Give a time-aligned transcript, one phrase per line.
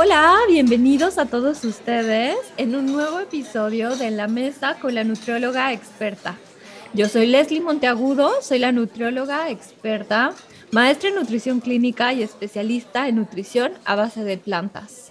[0.00, 5.72] Hola, bienvenidos a todos ustedes en un nuevo episodio de La Mesa con la nutrióloga
[5.72, 6.36] experta.
[6.94, 10.34] Yo soy Leslie Monteagudo, soy la nutrióloga experta,
[10.70, 15.10] maestra en nutrición clínica y especialista en nutrición a base de plantas.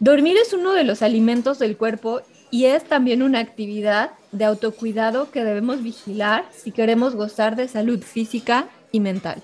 [0.00, 5.30] Dormir es uno de los alimentos del cuerpo y es también una actividad de autocuidado
[5.30, 9.42] que debemos vigilar si queremos gozar de salud física y mental.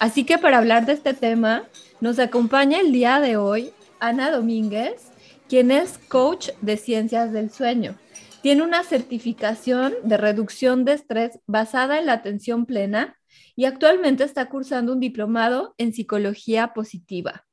[0.00, 1.62] Así que para hablar de este tema,
[2.04, 5.10] nos acompaña el día de hoy Ana Domínguez,
[5.48, 7.96] quien es coach de ciencias del sueño.
[8.42, 13.16] Tiene una certificación de reducción de estrés basada en la atención plena
[13.56, 17.46] y actualmente está cursando un diplomado en psicología positiva.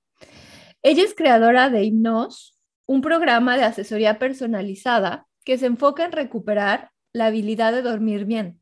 [0.84, 6.92] Ella es creadora de Hipnos, un programa de asesoría personalizada que se enfoca en recuperar
[7.14, 8.60] la habilidad de dormir bien.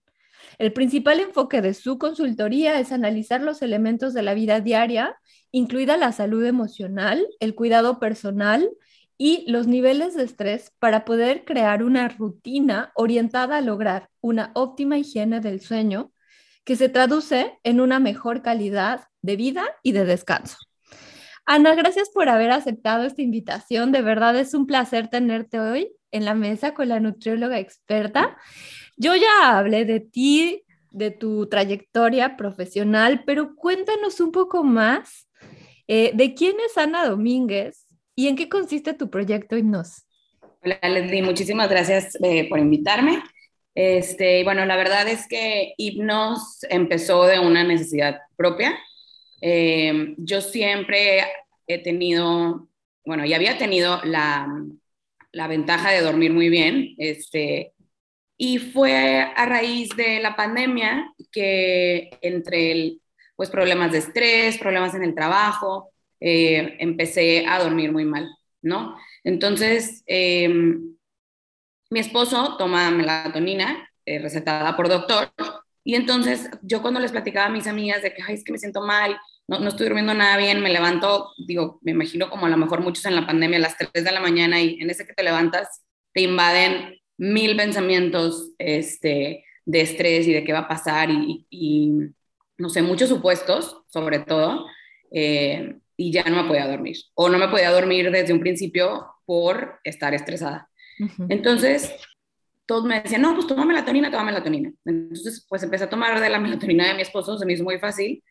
[0.59, 5.17] El principal enfoque de su consultoría es analizar los elementos de la vida diaria
[5.51, 8.69] incluida la salud emocional, el cuidado personal
[9.17, 14.97] y los niveles de estrés para poder crear una rutina orientada a lograr una óptima
[14.97, 16.11] higiene del sueño
[16.63, 20.57] que se traduce en una mejor calidad de vida y de descanso.
[21.45, 23.91] Ana, gracias por haber aceptado esta invitación.
[23.91, 28.37] De verdad es un placer tenerte hoy en la mesa con la nutrióloga experta.
[28.97, 35.28] Yo ya hablé de ti, de tu trayectoria profesional, pero cuéntanos un poco más
[35.91, 40.05] eh, ¿De quién es Ana Domínguez y en qué consiste tu proyecto Hipnos?
[40.63, 43.23] Hola Leslie, muchísimas gracias eh, por invitarme.
[43.73, 48.77] Este, bueno, la verdad es que Hipnos empezó de una necesidad propia.
[49.41, 51.23] Eh, yo siempre
[51.65, 52.67] he tenido,
[53.03, 54.47] bueno, y había tenido la,
[55.31, 57.73] la ventaja de dormir muy bien, este,
[58.37, 63.01] y fue a raíz de la pandemia que entre el
[63.39, 68.29] pues problemas de estrés, problemas en el trabajo, eh, empecé a dormir muy mal,
[68.61, 68.97] ¿no?
[69.23, 70.97] Entonces, em,
[71.89, 75.31] mi esposo toma melatonina eh, recetada por doctor
[75.85, 78.57] y entonces yo cuando les platicaba a mis amigas de que, ay, es que me
[78.57, 79.17] siento mal,
[79.47, 82.81] no, no estoy durmiendo nada bien, me levanto, digo, me imagino como a lo mejor
[82.81, 85.23] muchos en la pandemia a las 3 de la mañana y en ese que te
[85.23, 91.47] levantas te invaden mil pensamientos este, de estrés y de qué va a pasar y,
[91.49, 92.11] y
[92.59, 94.67] no sé, muchos supuestos, sobre todo,
[95.11, 96.97] eh, y ya no me podía dormir.
[97.15, 100.69] O no me podía dormir desde un principio por estar estresada.
[101.29, 101.93] Entonces,
[102.65, 104.71] todos me decían, no, pues toma melatonina, toma melatonina.
[104.85, 107.79] Entonces, pues empecé a tomar de la melatonina de mi esposo, se me hizo muy
[107.79, 108.23] fácil.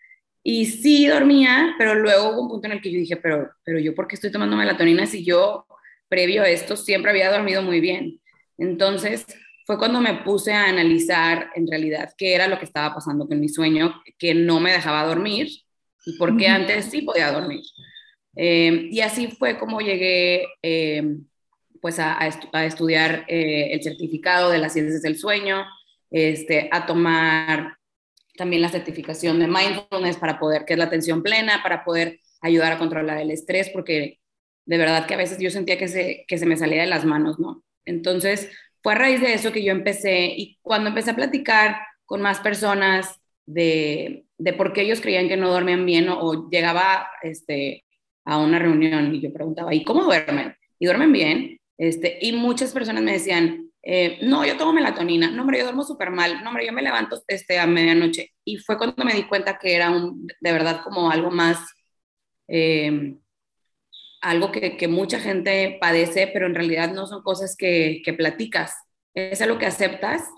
[0.43, 3.79] Y sí dormía, pero luego hubo un punto en el que yo dije, pero, pero
[3.79, 5.67] yo, ¿por qué estoy tomando melatonina si yo,
[6.09, 8.21] previo a esto, siempre había dormido muy bien?
[8.59, 9.27] Entonces,
[9.69, 13.39] fue cuando me puse a analizar en realidad qué era lo que estaba pasando con
[13.39, 15.47] mi sueño, que no me dejaba dormir
[16.07, 17.61] y por qué antes sí podía dormir.
[18.35, 21.19] Eh, y así fue como llegué eh,
[21.83, 22.17] pues a,
[22.65, 25.67] estudiar eh, el certificado de las ciencias del sueño,
[26.11, 27.77] este, a tomar
[28.39, 32.73] también la certificación de mindfulness para poder, que es la atención plena, para poder ayudar
[32.73, 34.19] a controlar el estrés, porque
[34.65, 37.05] de verdad que a veces yo sentía que se, que se me salía de las
[37.05, 37.63] manos, ¿no?
[37.85, 38.51] Entonces,
[38.89, 41.77] fue a raíz de eso que yo empecé y cuando empecé a platicar
[42.07, 47.07] con más personas de, de por qué ellos creían que no dormían bien o, llegaba
[47.21, 47.85] este,
[48.25, 50.57] a una reunión y yo preguntaba, ¿y cómo duermen?
[50.79, 51.61] ¿Y duermen bien?
[51.77, 55.85] Este, y muchas personas me decían, eh, no, yo tomo melatonina, no, hombre, yo duermo
[55.85, 58.33] súper mal, no, hombre, yo me levanto este, a medianoche.
[58.43, 61.59] Y fue cuando me di cuenta que era un, de verdad como algo más
[62.49, 63.19] eh,
[64.21, 68.75] algo que, mucha gente padece, pero en realidad no son cosas que, que platicas,
[69.15, 70.29] es algo que aceptas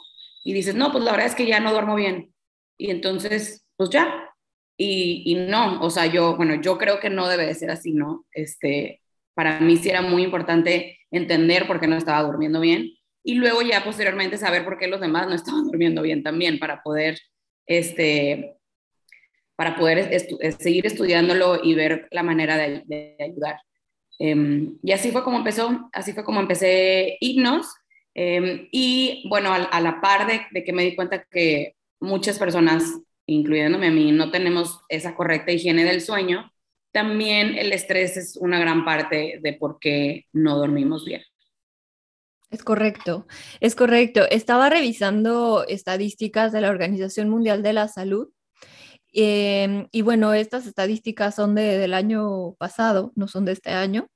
[0.44, 2.32] y dices, no, pues la verdad es que ya no duermo bien.
[2.78, 4.30] Y entonces, pues ya.
[4.76, 7.92] Y, y, no, o sea, yo, bueno, yo creo que no debe de ser así,
[7.92, 8.25] ¿no?
[8.32, 9.02] Este,
[9.34, 12.90] para mí sí era muy importante entender por qué no estaba durmiendo bien
[13.22, 16.82] y luego ya posteriormente saber por qué los demás no estaban durmiendo bien también para
[16.82, 17.19] poder,
[17.66, 18.56] este,
[19.56, 20.10] para poder
[20.58, 23.56] seguir estudiándolo y ver la manera de, de ayudar.
[24.20, 27.75] Em, y así fue como empezó, así fue como empecé Hipnos.
[28.14, 32.84] Em, y bueno, a, la par de, que me di cuenta que muchas personas,
[33.26, 36.52] incluyéndome a mí, no tenemos esa correcta higiene del sueño,
[36.93, 41.22] también el estrés es una gran parte de por qué no dormimos bien.
[42.50, 43.26] Es correcto,
[43.61, 44.26] es correcto.
[44.28, 48.28] Estaba revisando estadísticas de la Organización Mundial de la Salud
[49.12, 54.08] Em, y bueno, estas estadísticas son de, del año pasado, no son de este año,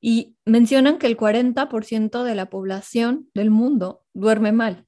[0.00, 4.86] y mencionan que el 40% de la población del mundo duerme mal.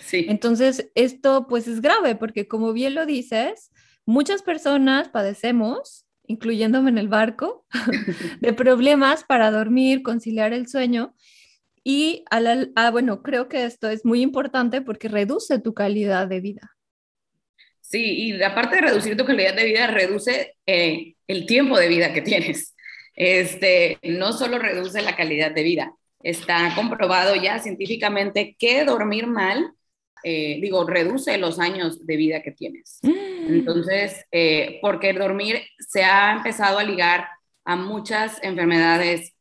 [0.00, 0.26] Sí.
[0.28, 3.70] Entonces, esto pues es grave porque como bien lo dices,
[4.06, 7.66] muchas personas padecemos incluyéndome en el barco,
[8.40, 11.14] de problemas para dormir, conciliar el sueño.
[11.82, 16.76] Y, a bueno, creo que esto es muy importante porque reduce tu calidad de vida.
[17.88, 22.12] Sí, y aparte de reducir tu calidad de vida, reduce eh, el tiempo de vida
[22.12, 22.74] que tienes.
[23.20, 25.92] Este, no solo reduce la calidad de vida,
[26.22, 29.72] está comprobado ya científicamente que dormir mal,
[30.22, 33.00] eh, digo, reduce los años de vida que tienes.
[33.02, 33.54] Mm.
[33.54, 37.26] Entonces, eh, porque dormir se ha empezado a ligar
[37.64, 39.34] a muchas enfermedades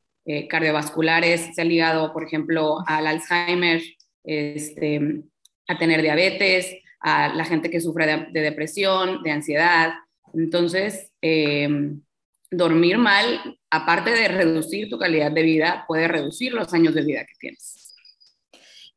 [0.50, 3.84] cardiovasculares, se ha ligado, por ejemplo, al Alzheimer,
[4.24, 5.22] este,
[5.68, 6.78] a tener diabetes,
[7.08, 9.94] a la gente que sufre de, depresión, de ansiedad.
[10.34, 12.02] Entonces, em,
[12.52, 17.26] dormir mal, aparte de reducir tu calidad de vida, puede reducir los años de vida
[17.26, 17.96] que tienes.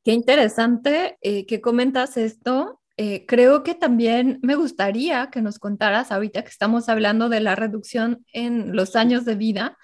[0.04, 2.80] Qué interesante eh, que comentas esto.
[2.96, 7.54] Eh, creo que también me gustaría que nos contaras, ahorita que estamos hablando de la
[7.54, 9.78] reducción en los años de vida,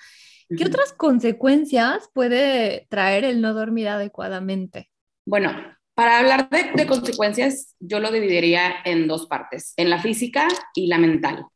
[0.48, 4.90] ¿qué otras consecuencias puede traer el no dormir adecuadamente?
[5.24, 10.88] Bueno, para hablar de, consecuencias, yo lo dividiría en dos partes, en la física y
[10.88, 11.46] la mental.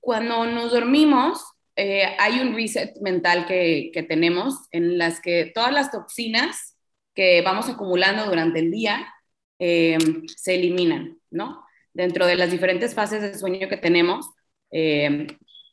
[0.00, 1.42] Cuando nos dormimos,
[1.76, 6.76] eh, hay un reset mental que, tenemos en las que todas las toxinas
[7.14, 9.14] que vamos acumulando durante el día
[9.58, 9.96] eh,
[10.26, 11.64] se eliminan, ¿no?
[11.94, 14.28] Dentro de las diferentes fases de sueño que tenemos,
[14.72, 15.26] eh,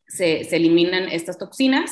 [0.08, 1.92] se, se, eliminan estas toxinas,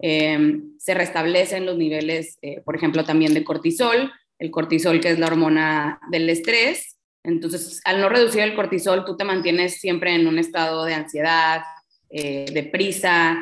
[0.00, 4.12] se restablecen los niveles, por ejemplo, también de cortisol,
[4.42, 6.98] el cortisol, que es la hormona del estrés.
[7.22, 11.62] Entonces, al no reducir el cortisol, tú te mantienes siempre en un estado de ansiedad,
[12.10, 13.38] eh, de prisa.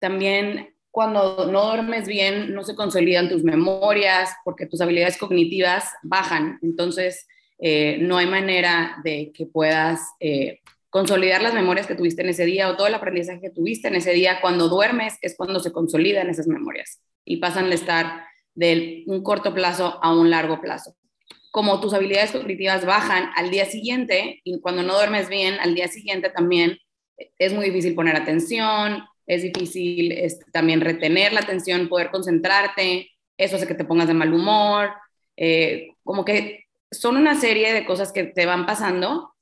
[0.00, 6.58] También cuando no duermes bien, no se consolidan tus memorias porque tus habilidades cognitivas bajan.
[6.60, 7.28] Entonces,
[7.60, 10.58] eh, no hay manera de que puedas eh,
[10.90, 13.94] consolidar las memorias que tuviste en ese día o todo el aprendizaje que tuviste en
[13.94, 14.40] ese día.
[14.40, 18.24] Cuando duermes es cuando se consolidan esas memorias y pasan a estar
[18.56, 20.96] de un corto plazo a un largo plazo.
[21.52, 25.88] Como tus habilidades cognitivas bajan al día siguiente y cuando no duermes bien, al día
[25.88, 26.78] siguiente también
[27.38, 33.56] es muy difícil poner atención, es difícil este, también retener la atención, poder concentrarte, eso
[33.56, 34.90] hace que te pongas de mal humor,
[35.36, 39.34] eh, como que son una serie de cosas que te van pasando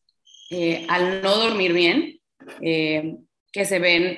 [0.50, 2.20] eh, al no dormir bien,
[2.60, 3.16] eh,
[3.52, 4.16] que, se ven,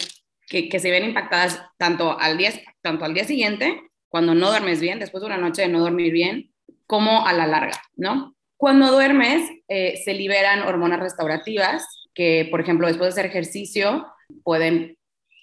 [0.49, 4.99] que, se ven impactadas tanto al, día, tanto al día siguiente cuando no duermes bien,
[4.99, 6.53] después de una noche de no dormir bien,
[6.87, 8.35] como a la larga, ¿no?
[8.57, 14.07] Cuando duermes, eh, se liberan hormonas restaurativas que, por ejemplo, después de hacer ejercicio,
[14.43, 14.97] pueden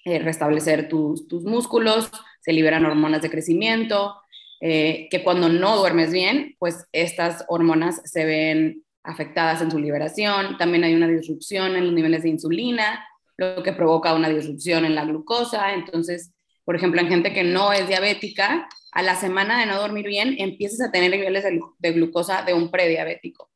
[0.04, 4.16] eh, restablecer tus, tus, músculos, se liberan hormonas de crecimiento,
[4.60, 10.56] eh, que cuando no duermes bien, pues estas hormonas se ven afectadas en su liberación.
[10.58, 13.06] También hay una disrupción en los niveles de insulina,
[13.36, 15.74] lo que provoca una disrupción en la glucosa.
[15.74, 16.32] Entonces,
[16.64, 20.36] por ejemplo, en gente que no es diabética, a la semana de no dormir bien,
[20.38, 23.50] empiezas a tener niveles de, glucosa de un prediabético.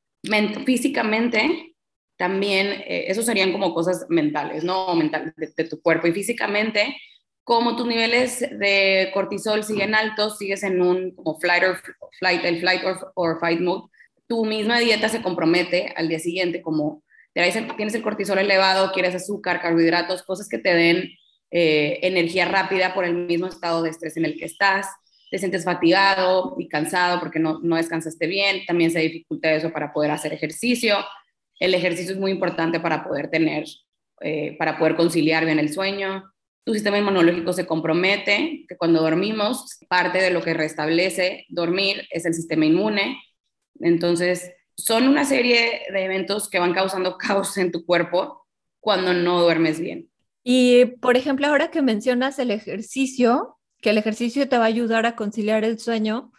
[0.66, 1.76] físicamente,
[2.16, 4.94] también, eh, eso serían como cosas mentales, ¿no?
[4.96, 6.08] Mentales de, tu cuerpo.
[6.08, 6.96] Y físicamente,
[7.44, 11.80] como tus niveles de cortisol siguen altos, sigues en un como flight or,
[12.18, 12.82] flight, el flight
[13.14, 13.88] or, fight mode,
[14.26, 19.62] tu misma dieta se compromete al día siguiente, como tienes el cortisol elevado, quieres azúcar,
[19.62, 21.10] carbohidratos, cosas que te den
[21.50, 24.86] eh, energía rápida por el mismo estado de estrés en el que estás,
[25.30, 29.92] te sientes fatigado y cansado porque no, no descansaste bien, también se dificulta eso para
[29.92, 30.96] poder hacer ejercicio.
[31.58, 33.64] El ejercicio es muy importante para poder tener,
[34.20, 36.24] eh, para poder conciliar bien el sueño.
[36.64, 42.24] Tu sistema inmunológico se compromete, que cuando dormimos, parte de lo que restablece dormir es
[42.24, 43.20] el sistema inmune.
[43.80, 48.46] Entonces, son una serie de eventos que van causando caos en tu cuerpo
[48.80, 50.08] cuando no duermes bien.
[50.50, 55.04] Y, por ejemplo, ahora que mencionas el ejercicio, que el ejercicio te va a ayudar
[55.04, 56.32] a conciliar el sueño,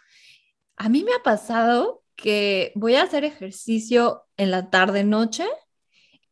[0.76, 5.44] a mí me ha pasado que voy a hacer ejercicio en la tarde noche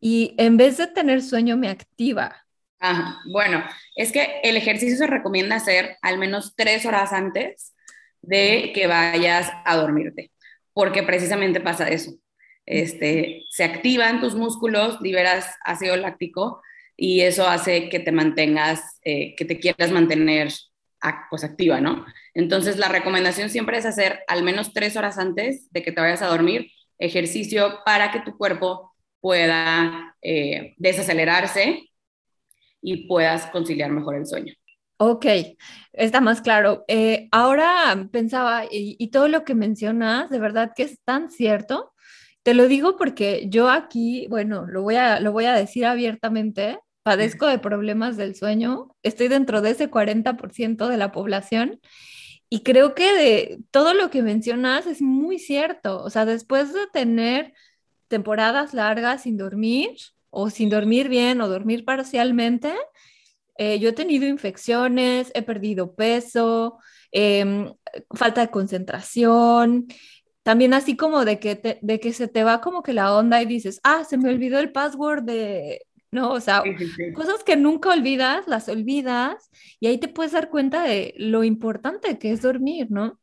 [0.00, 2.44] y en vez de tener sueño me activa.
[2.80, 3.62] Ah, bueno,
[3.94, 7.76] es que el ejercicio se recomienda hacer al menos tres horas antes
[8.22, 10.32] de que vayas a dormirte,
[10.72, 12.10] porque precisamente pasa eso.
[12.66, 16.60] Este, se activan tus músculos, liberas ácido láctico
[17.00, 20.52] y eso hace que te mantengas, eh, que te quieras mantener
[21.30, 22.04] pues, activa, ¿no?
[22.34, 26.22] Entonces la recomendación siempre es hacer al menos tres horas antes de que te vayas
[26.22, 31.88] a dormir ejercicio para que tu cuerpo pueda eh, desacelerarse
[32.82, 34.54] y puedas conciliar mejor el sueño.
[34.96, 35.26] Ok,
[35.92, 36.84] está más claro.
[36.88, 41.92] Eh, ahora pensaba, y, y, todo lo que mencionas, de verdad que es tan cierto.
[42.42, 46.80] Te lo digo porque yo aquí, bueno, lo voy a, lo voy a decir abiertamente,
[47.08, 51.80] padezco de problemas del sueño, estoy dentro de ese 40% de la población
[52.50, 56.02] y creo que de todo lo que mencionas es muy cierto.
[56.04, 57.54] O sea, después de tener
[58.08, 59.88] temporadas largas sin dormir
[60.28, 62.74] o sin dormir bien o dormir parcialmente,
[63.56, 66.76] eh, yo he tenido infecciones, he perdido peso,
[67.10, 67.72] em,
[68.10, 69.86] falta de concentración,
[70.42, 73.46] también así como de que, de que se te va como que la onda y
[73.46, 76.32] dices, ah, se me olvidó el password de, ¿no?
[76.32, 76.62] O sea,
[77.14, 79.50] cosas que nunca olvidas, las olvidas
[79.80, 83.18] y ahí te puedes dar cuenta de lo importante que es dormir, ¿no?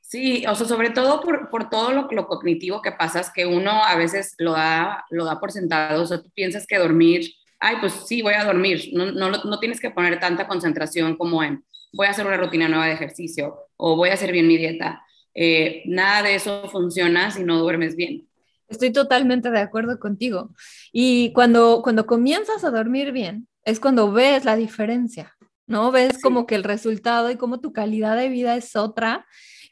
[0.00, 3.84] Sí, o sea, sobre todo por, por todo lo, lo, cognitivo que pasas, que uno
[3.84, 7.76] a veces lo da, lo da por sentado, o sea, tú piensas que dormir, ay,
[7.78, 11.64] pues sí, voy a dormir, no, no, no tienes que poner tanta concentración como en,
[11.92, 15.02] voy a hacer una rutina nueva de ejercicio o voy a hacer bien mi dieta.
[15.34, 18.28] Eh, nada de eso funciona si no duermes bien.
[18.70, 20.54] Estoy totalmente de acuerdo contigo.
[20.92, 25.36] Y cuando, cuando comienzas a dormir bien, es cuando ves la diferencia,
[25.66, 25.90] ¿no?
[25.90, 29.26] Ves como que el resultado y cómo tu calidad de vida es otra,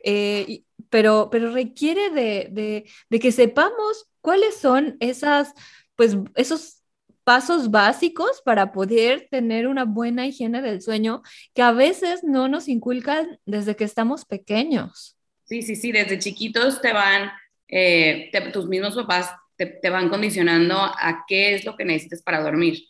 [0.05, 5.55] eh, pero, pero requiere de, de, de, que sepamos cuáles son esas,
[5.95, 6.83] pues, esos
[7.23, 11.23] pasos básicos para poder tener una buena higiene del sueño
[11.55, 15.17] que a veces no nos inculcan desde que estamos pequeños.
[15.45, 17.31] Sí, sí, sí, desde chiquitos te van
[17.69, 22.85] eh, tus mismos papás te, van condicionando a qué es lo que necesitas para dormir.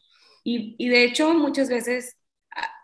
[0.44, 2.16] Y, de hecho, muchas veces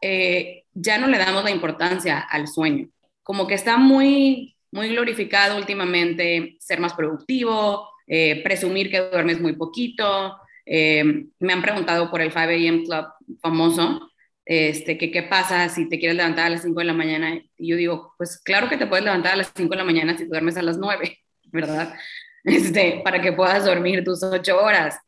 [0.02, 2.88] eh, ya no le damos la importancia al sueño.
[3.22, 9.54] Como que está muy, muy glorificado últimamente ser más productivo, eh, presumir que duermes muy
[9.54, 10.36] poquito.
[10.66, 12.84] me han preguntado por el 5 a.m.
[12.84, 13.06] Club
[13.40, 14.10] famoso,
[14.44, 17.34] este, que qué pasa si te quieres levantar a las 5 de la mañana.
[17.56, 20.18] Y yo digo, pues claro que te puedes levantar a las 5 de la mañana
[20.18, 21.23] si duermes a las 9.
[21.54, 21.94] ¿Verdad?
[22.46, 24.98] Este, para que puedas dormir tus ocho horas.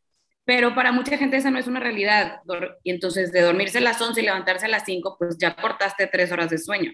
[0.46, 2.40] Pero para mucha gente esa no es una realidad.
[2.82, 6.06] Y entonces de dormirse a las 11 y levantarse a las 5, pues ya cortaste
[6.06, 6.92] tres horas de sueño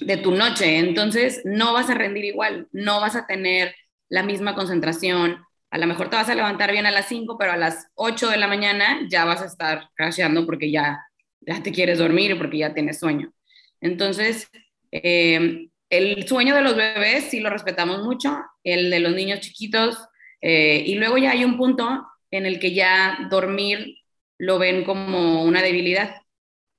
[0.00, 0.78] de tu noche.
[0.78, 3.74] Entonces no vas a rendir igual, no vas a tener
[4.08, 5.44] la misma concentración.
[5.70, 8.28] A lo mejor te vas a levantar bien a las 5, pero a las 8
[8.28, 11.00] de la mañana ya vas a estar crasheando porque ya,
[11.40, 13.32] ya te quieres dormir, porque ya tienes sueño.
[13.80, 14.48] Entonces,
[14.92, 19.98] eh, el sueño de los bebés sí lo respetamos mucho, el de los niños chiquitos,
[20.40, 23.96] eh, y luego ya hay un punto en el que ya dormir
[24.38, 26.22] lo ven como una debilidad,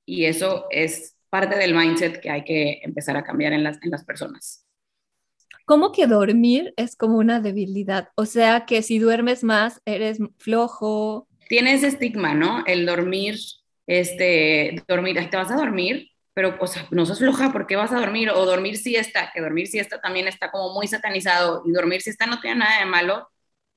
[0.06, 3.92] y eso es parte del mindset que hay que empezar a cambiar en las, en
[3.92, 4.66] las personas.
[5.66, 8.10] ¿Cómo que dormir es como una debilidad?
[8.16, 11.28] O sea, que si duermes más, eres flojo.
[11.48, 12.64] Tiene ese estigma, ¿no?
[12.66, 13.38] El dormir,
[13.88, 17.92] este, dormir, te vas a dormir, pero, o sea, no sos floja, ¿por qué vas
[17.92, 18.30] a dormir?
[18.30, 22.40] O dormir siesta, que dormir siesta también está como muy satanizado, y dormir siesta no
[22.40, 23.30] tiene nada de malo,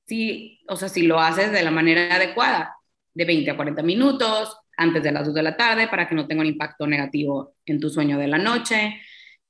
[0.07, 2.75] si, o sea, si lo haces de la manera adecuada,
[3.13, 6.27] de 20 a 40 minutos, antes de las 2 de la tarde, para que no
[6.27, 9.01] tenga un impacto negativo en tu sueño de la noche.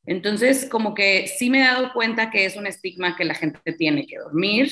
[0.06, 3.74] Entonces, como que sí me he dado cuenta que es un estigma que la gente
[3.74, 4.72] tiene que dormir,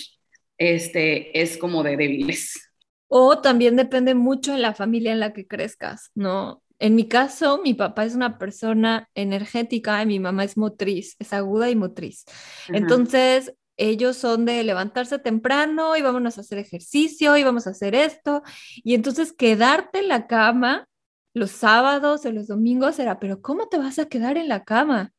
[0.58, 2.72] este, es como de débiles.
[3.08, 6.63] O también depende mucho en la familia en la que crezcas, ¿no?
[6.84, 11.32] En mi caso, mi papá es una persona energética y mi mamá es motriz, es
[11.32, 12.26] aguda y motriz.
[12.68, 17.96] Entonces, ellos son de levantarse temprano y vámonos a hacer ejercicio y vamos a hacer
[17.96, 18.44] esto.
[18.84, 20.90] Y entonces quedarte en la cama
[21.34, 25.14] los sábados o los domingos era, pero ¿cómo te vas a quedar en la cama?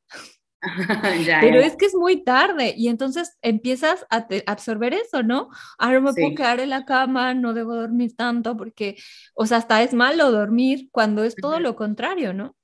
[1.41, 5.49] Pero es que es muy tarde y entonces empiezas a absorber eso, ¿no?
[5.79, 8.97] Ahora me puedo quedar en la cama, no debo dormir tanto porque,
[9.35, 12.57] o sea, hasta es malo dormir cuando es todo lo contrario, ¿no?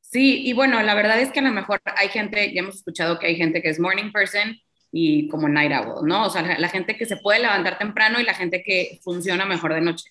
[0.00, 3.18] Sí, y bueno, la verdad es que a lo mejor hay gente, ya hemos escuchado
[3.18, 4.56] que hay gente que es morning person
[4.90, 6.26] y como night owl, ¿no?
[6.26, 9.44] O sea, la, la gente que se puede levantar temprano y la gente que funciona
[9.44, 10.10] mejor de noche.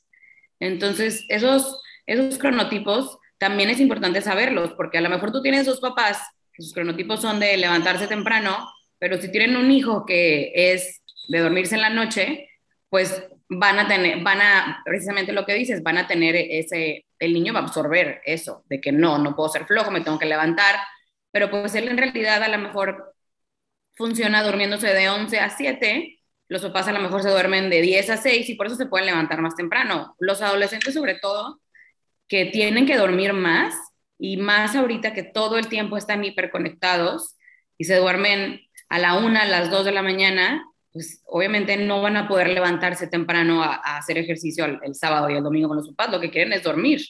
[0.60, 5.80] Entonces, esos, esos cronotipos también es importante saberlos, porque a lo mejor tú tienes dos
[5.80, 6.20] papás
[6.58, 11.76] sus cronotipos son de levantarse temprano, pero si tienen un hijo que es de dormirse
[11.76, 12.50] en la noche,
[12.90, 17.34] pues van a tener, van a, precisamente lo que dices, van a tener ese, el
[17.34, 20.26] niño va a absorber eso, de que no, no puedo ser flojo, me tengo que
[20.26, 20.76] levantar,
[21.32, 23.16] pero pues él en realidad a lo mejor
[23.96, 28.10] funciona durmiéndose de 11 a 7, los papás a lo mejor se duermen de 10
[28.12, 30.16] a 6 y por eso se pueden levantar más temprano.
[30.20, 31.62] Los adolescentes sobre todo,
[32.28, 33.76] que tienen que dormir más,
[34.20, 37.38] y más ahorita que todo el tiempo están hiperconectados
[37.78, 42.02] y se duermen a la una, a las dos de la mañana, pues obviamente no
[42.02, 45.90] van a poder levantarse temprano a, hacer ejercicio el, sábado y el domingo con los
[45.90, 47.02] papás, lo que quieren es dormir.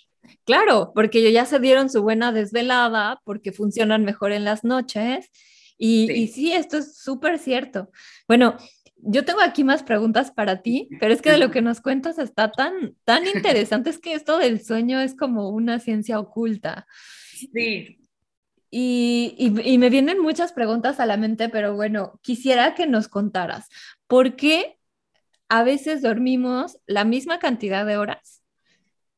[0.44, 5.32] Claro, porque ellos ya se dieron su buena desvelada, porque funcionan mejor en las noches.
[5.78, 7.92] Y sí, y sí esto es súper cierto.
[8.28, 8.58] Bueno,
[9.00, 12.18] yo tengo aquí más preguntas para ti, pero es que de lo que nos cuentas
[12.18, 16.88] está tan, tan interesante, es que esto del sueño es como una ciencia oculta.
[17.34, 18.00] Sí.
[18.70, 23.70] Y, y, me vienen muchas preguntas a la mente, pero bueno, quisiera que nos contaras,
[24.08, 24.77] ¿por qué
[25.48, 28.44] a veces dormimos la misma cantidad de horas?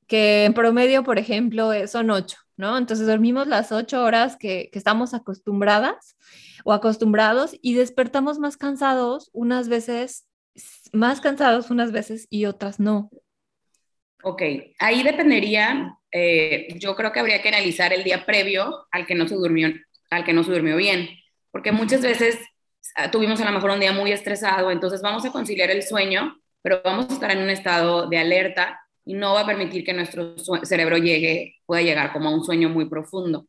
[0.06, 2.78] Que en promedio, por ejemplo, eh, son ocho, ¿no?
[2.78, 6.18] Entonces dormimos las ocho horas que, estamos acostumbradas
[6.66, 10.28] o acostumbrados y despertamos más cansados unas veces,
[10.92, 13.10] más cansados unas veces y otras no.
[14.24, 14.42] Ok,
[14.78, 19.26] ahí dependería, eh, yo creo que habría que analizar el día previo al que no
[19.26, 19.70] se durmió,
[20.10, 21.08] al que no se durmió bien,
[21.52, 22.40] porque muchas veces
[22.98, 26.38] ah, tuvimos a lo mejor un día muy estresado, entonces vamos a conciliar el sueño,
[26.62, 29.94] pero vamos a estar en un estado de alerta y no va a permitir que
[29.94, 33.48] nuestro cerebro llegue, pueda llegar como a un sueño muy profundo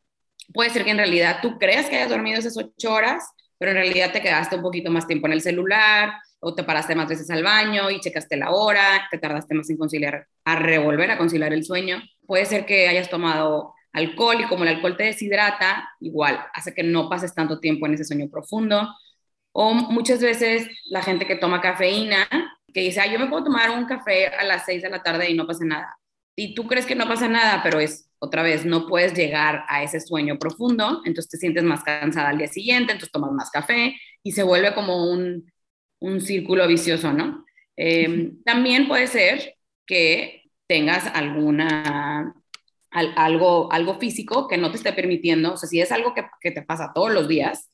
[0.53, 3.23] puede ser que en realidad tú creas que hayas dormido esas ocho horas,
[3.57, 6.95] pero en realidad te quedaste un poquito más tiempo en el celular o te paraste
[6.95, 11.11] más veces al baño y checaste la hora, te tardaste más en conciliar, a revolver
[11.11, 12.01] a conciliar el sueño.
[12.25, 16.83] Puede ser que hayas tomado alcohol y como el alcohol te deshidrata, igual hace que
[16.83, 18.87] no pases tanto tiempo en ese sueño profundo.
[19.51, 22.27] O muchas veces la gente que toma cafeína,
[22.73, 25.33] que dice, yo me puedo tomar un café a las seis de la tarde y
[25.33, 25.97] no pasa nada.
[26.35, 29.83] Y tú crees que no pasa nada, pero es otra vez, no puedes llegar a
[29.83, 33.95] ese sueño profundo, entonces te sientes más cansada al día siguiente, entonces tomas más café
[34.23, 35.51] y se vuelve como un,
[35.99, 37.43] un círculo vicioso, ¿no?
[37.75, 42.33] Em, también puede ser que tengas alguna,
[42.91, 46.51] algo, algo físico que no te esté permitiendo, o sea, si es algo que, que
[46.51, 47.69] te pasa todos los días,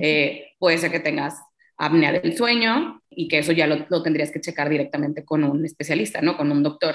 [0.00, 1.40] eh, puede ser que tengas
[1.76, 5.64] apnea del sueño y que eso ya lo, lo, tendrías que checar directamente con un
[5.64, 6.36] especialista, ¿no?
[6.36, 6.94] Con un doctor.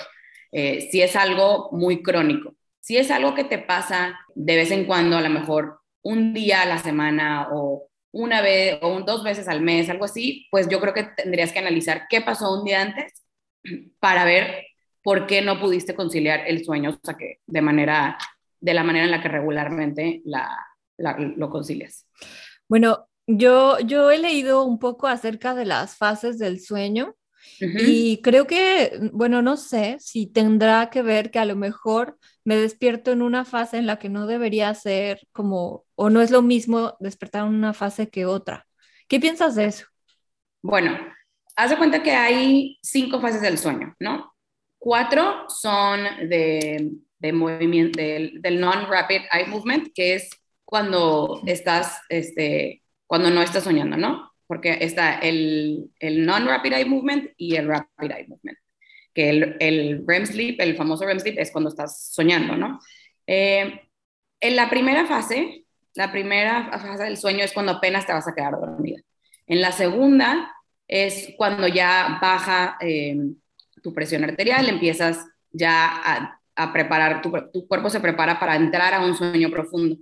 [0.51, 2.55] Eh, si es algo muy crónico.
[2.79, 6.61] Si es algo que te pasa de vez en cuando, a lo mejor un día
[6.61, 10.79] a la semana o una vez o dos veces al mes, algo así, pues yo
[10.79, 13.11] creo que tendrías que analizar qué pasó un día antes
[13.99, 14.63] para ver
[15.03, 18.17] por qué no pudiste conciliar el sueño, o sea, que de manera,
[18.61, 20.47] de la manera en la que regularmente la,
[20.97, 22.07] lo concilias.
[22.69, 27.15] Bueno, yo, yo he leído un poco acerca de las fases del sueño
[27.59, 32.55] y creo que, bueno, no sé si tendrá que ver que a lo mejor me
[32.55, 36.41] despierto en una fase en la que no debería ser como, o no es lo
[36.41, 38.67] mismo despertar en una fase que otra.
[39.07, 39.85] ¿Qué piensas de eso?
[40.61, 40.97] Bueno,
[41.55, 44.33] haz de cuenta que hay cinco fases del sueño, ¿no?
[44.77, 50.29] Cuatro son de, de movimiento, del, del non-rapid eye movement, que es
[50.65, 54.35] cuando estás, este, cuando no estás soñando, ¿no?
[54.47, 58.57] porque está el, non-rapid eye movement y el rapid eye movement,
[59.13, 62.79] que el, REM sleep, el famoso REM sleep, es cuando estás soñando, ¿no?
[63.25, 63.81] Eh,
[64.39, 65.65] en la primera fase,
[65.95, 69.01] la primera fase del sueño es cuando apenas te vas a quedar dormida.
[69.47, 70.53] En la segunda
[70.87, 73.17] es cuando ya baja eh,
[73.81, 77.31] tu presión arterial, empiezas ya a, preparar, tu,
[77.67, 79.97] cuerpo se prepara para entrar a un sueño profundo.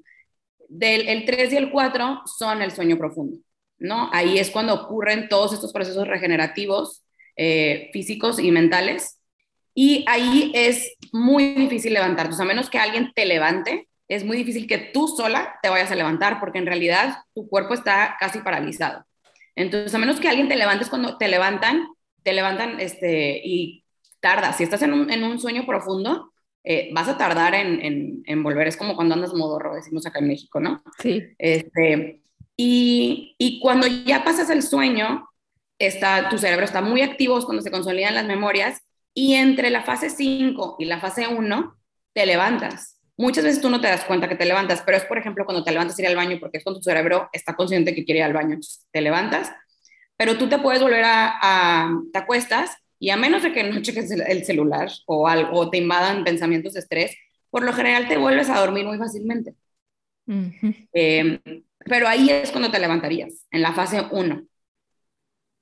[0.76, 3.38] Del el 3 y el 4 son el sueño profundo.
[3.78, 4.10] ¿no?
[4.14, 7.04] Ahí es cuando ocurren todos estos procesos regenerativos
[7.36, 9.20] eh, físicos y mentales.
[9.76, 12.36] Y ahí es muy difícil levantarte.
[12.42, 15.96] a menos que alguien te levante, es muy difícil que tú sola te vayas a
[15.96, 19.06] levantar, porque en realidad tu cuerpo está casi paralizado.
[19.56, 21.88] Entonces, a menos que alguien te levantes cuando te levantan,
[22.24, 23.84] te levantan este, y
[24.20, 24.54] tarda.
[24.54, 26.33] Si estás en un, sueño profundo,
[26.64, 28.68] eh, vas a tardar en, en, volver.
[28.68, 30.82] Es como cuando andas modorro, decimos acá en México, ¿no?
[31.00, 31.24] Sí.
[31.38, 32.22] Este,
[32.56, 35.28] y, y cuando ya pasas el sueño,
[35.78, 38.82] está, tu cerebro está muy activo, es cuando se consolidan las memorias,
[39.14, 41.78] y entre la fase 5 y la fase 1
[42.14, 43.00] te levantas.
[43.16, 45.64] Muchas veces tú no te das cuenta que te levantas, pero es por ejemplo cuando
[45.64, 48.20] te levantas a ir al baño, porque es cuando tu cerebro está consciente que quiere
[48.20, 48.58] ir al baño,
[48.92, 49.52] te levantas,
[50.18, 53.82] pero tú te puedes volver a, a te acuestas y a menos de que no
[53.82, 57.18] cheques el celular o algo, o te invadan pensamientos de estrés,
[57.50, 59.56] por lo general te vuelves a dormir muy fácilmente.
[60.94, 61.38] eh,
[61.80, 64.44] pero ahí es cuando te levantarías, en la fase 1.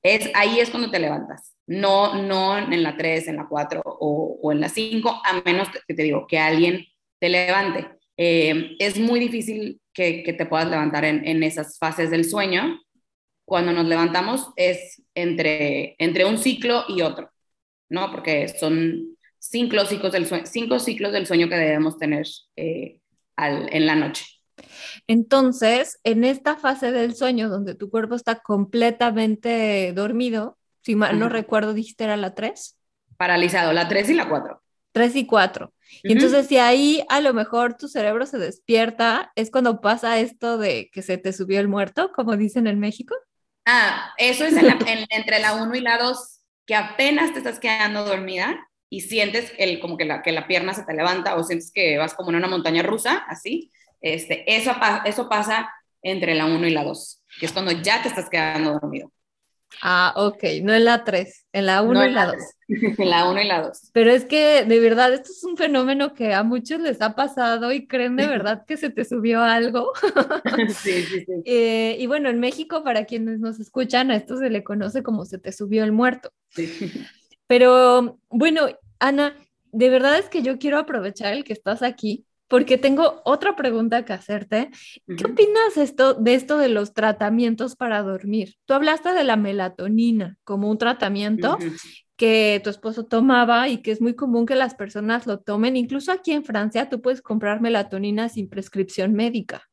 [0.04, 4.38] Es, ahí es cuando te levantas, no, no en la 3, en la 4 o,
[4.40, 6.86] o en la 5, a menos que te digo que alguien
[7.18, 7.88] te levante.
[8.18, 12.80] Eh, es muy difícil que, que te puedas levantar en, en, esas fases del sueño.
[13.52, 17.32] Cuando nos levantamos es entre, entre un ciclo y otro,
[17.90, 18.10] ¿no?
[18.10, 23.02] Porque son cinco ciclos del sueño, cinco ciclos del sueño que debemos tener eh,
[23.36, 24.24] al, en la noche.
[25.06, 31.28] Entonces, en esta fase del sueño donde tu cuerpo está completamente dormido, si mal no
[31.28, 32.78] recuerdo, dijiste era la 3.
[33.18, 34.62] Paralizado, la 3 y la 4.
[34.94, 35.74] 3 y 4.
[36.04, 40.58] Y entonces si ahí a lo mejor tu cerebro se despierta, es cuando pasa esto
[40.58, 43.14] de que se te subió el muerto, como dicen en México.
[43.66, 44.56] Ah, eso es
[45.10, 49.80] entre la 1 y la 2, que apenas te estás quedando dormida y sientes el,
[49.80, 52.38] como que la, que la pierna se te levanta o sientes que vas como en
[52.38, 53.72] una montaña rusa, así.
[54.02, 55.72] Este, eso, eso pasa
[56.02, 59.12] entre la 1 y la 2, que es cuando ya te estás quedando dormido.
[59.82, 62.36] Ah, ok, no en la 3, en la 1 y la 2.
[62.98, 63.90] En la 1 y la 2.
[63.94, 67.72] Pero es que de verdad esto es un fenómeno que a muchos les ha pasado
[67.72, 69.92] y creen de verdad que se te subió algo.
[70.70, 71.34] sí, sí, sí.
[71.46, 75.26] Eh, y bueno, en México, para quienes nos escuchan, a esto se le conoce como
[75.26, 76.32] se te subió el muerto.
[76.50, 76.92] Sí.
[77.48, 78.68] Pero bueno,
[79.00, 79.36] Ana,
[79.72, 84.04] de verdad es que yo quiero aprovechar el que estás aquí porque tengo otra pregunta
[84.04, 84.72] que hacerte.
[85.08, 88.56] ¿Qué opinas esto, de esto de los tratamientos para dormir?
[88.66, 91.58] Tú hablaste de la melatonina como un tratamiento
[92.18, 95.78] que tu esposo tomaba y que es muy común que las personas lo tomen.
[95.78, 99.64] Incluso aquí en Francia tú puedes comprar melatonina sin prescripción médica.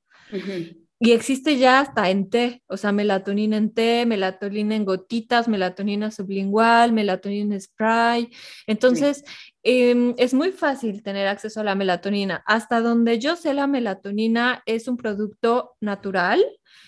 [1.00, 6.10] Y existe ya hasta en té, o sea, melatonina en té, melatonina en gotitas, melatonina
[6.10, 8.30] sublingual, melatonina spray.
[8.66, 9.24] Entonces,
[9.68, 12.42] em, es muy fácil tener acceso a la melatonina.
[12.46, 16.42] Hasta donde yo sé, la melatonina es un producto natural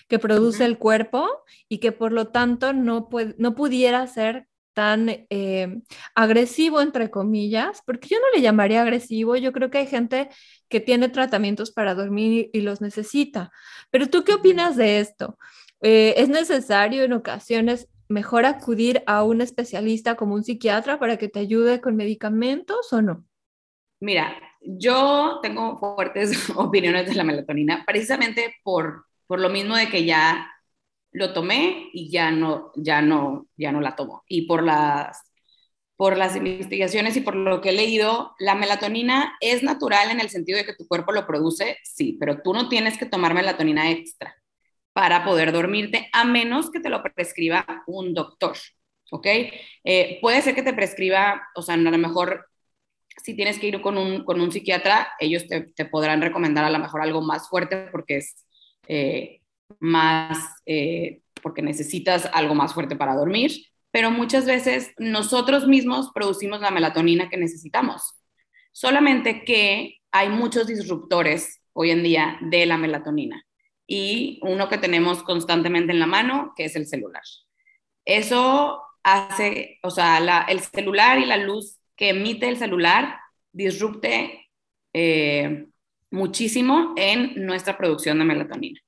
[0.07, 1.27] que produce el cuerpo
[1.69, 5.81] y que por lo tanto no, puede, no pudiera ser tan eh,
[6.15, 10.29] agresivo, entre comillas, porque yo no le llamaría agresivo, yo creo que hay gente
[10.69, 13.51] que tiene tratamientos para dormir y, los necesita.
[13.89, 15.37] Pero tú qué opinas de esto?
[15.81, 21.29] Eh, ¿Es necesario en ocasiones mejor acudir a un especialista como un psiquiatra para que
[21.29, 23.25] te ayude con medicamentos o no?
[23.99, 30.05] Mira, yo tengo fuertes opiniones de la melatonina, precisamente por, por lo mismo de que
[30.05, 30.51] ya
[31.11, 34.23] lo tomé y ya no, ya no, ya no la tomo.
[34.27, 35.21] Y por las,
[35.95, 40.29] por las investigaciones y por lo que he leído, la melatonina es natural en el
[40.29, 43.91] sentido de que tu cuerpo lo produce, sí, pero tú no tienes que tomar melatonina
[43.91, 44.40] extra
[45.01, 48.55] para poder dormirte, a menos que te lo prescriba un doctor,
[49.09, 49.25] ¿ok?
[49.83, 52.47] Eh, puede ser que te prescriba, o sea, a lo mejor
[53.17, 56.69] si tienes que ir con un, con un psiquiatra, ellos te, te, podrán recomendar a
[56.69, 58.45] lo mejor algo más fuerte porque es...
[58.87, 59.41] Eh,
[59.79, 60.37] más,
[60.67, 63.53] eh, porque necesitas algo más fuerte para dormir,
[63.89, 68.21] pero muchas veces nosotros mismos producimos la melatonina que necesitamos.
[68.71, 73.47] Solamente que hay muchos disruptores hoy en día de la melatonina
[73.87, 77.23] y uno que tenemos constantemente en la mano, que es el celular.
[78.05, 83.19] Eso hace, o sea, el celular y la luz que emite el celular
[83.51, 84.49] disrupte
[84.93, 85.67] eh,
[86.09, 88.79] muchísimo en nuestra producción de melatonina.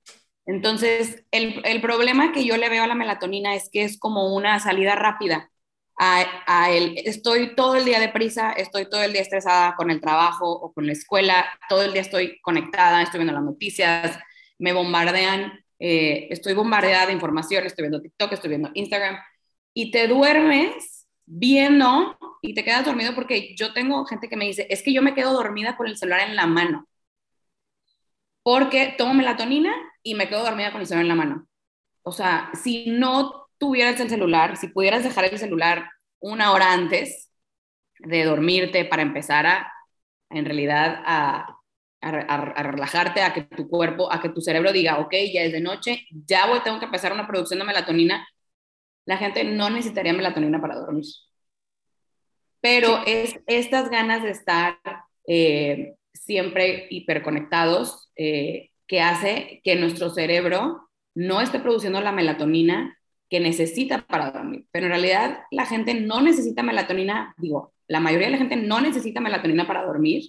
[0.45, 4.59] Entonces, el, problema que yo le veo a la melatonina es que es como una
[4.59, 5.49] salida rápida
[5.97, 10.49] a, el, estoy todo el día deprisa, estoy todo el día estresada con el trabajo
[10.49, 14.19] o con la escuela, todo el día estoy conectada, estoy viendo las noticias,
[14.59, 19.17] me bombardean, eh, estoy bombardeada de información, estoy viendo TikTok, estoy viendo Instagram,
[19.73, 24.67] y te duermes viendo y te quedas dormido porque yo tengo gente que me dice,
[24.69, 26.87] es que yo me quedo dormida con el celular en la mano,
[28.43, 31.47] porque tomo melatonina y me quedo dormida con el celular en la mano.
[32.03, 35.89] O sea, si no tuvieras el celular, si pudieras dejar el celular
[36.19, 37.31] una hora antes
[37.99, 39.71] de dormirte para empezar a,
[40.29, 41.57] en realidad, a,
[42.03, 45.61] a, relajarte, a que tu cuerpo, a que tu cerebro diga, ok, ya es de
[45.61, 48.27] noche, ya voy, tengo que empezar una producción de melatonina,
[49.05, 51.05] la gente no necesitaría melatonina para dormir.
[52.61, 54.77] Pero es estas ganas de estar
[55.27, 62.97] eh, siempre hiperconectados eh, que hace que nuestro cerebro no esté produciendo la melatonina
[63.29, 64.65] que necesita para dormir.
[64.71, 68.79] Pero en realidad la gente no necesita melatonina, digo, la mayoría de la gente no
[68.79, 70.23] necesita melatonina para dormir,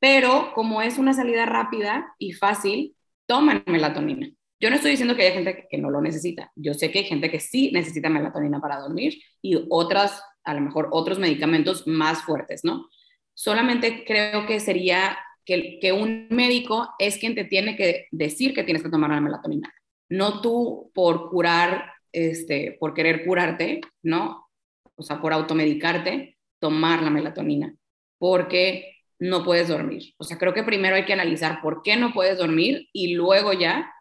[0.00, 4.28] pero como es una salida rápida y fácil, toman melatonina.
[4.58, 6.50] Yo no estoy diciendo que haya gente que no lo necesita.
[6.56, 10.60] Yo sé que hay gente que sí necesita melatonina para dormir y otras, a lo
[10.60, 12.88] mejor otros medicamentos más fuertes, ¿no?
[13.34, 18.64] Solamente creo que sería que, que un médico es quien te tiene que decir que
[18.64, 19.72] tienes que tomar la melatonina,
[20.10, 24.48] no tú por curar, este, por querer curarte, ¿no?
[24.96, 27.74] O sea, por automedicarte, tomar la melatonina,
[28.18, 28.89] porque
[29.20, 30.14] no puedes dormir.
[30.16, 33.52] O sea, creo que primero hay que analizar por qué no puedes dormir y luego
[33.52, 33.92] ya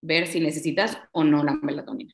[0.00, 2.12] ver si necesitas o no la melatonina.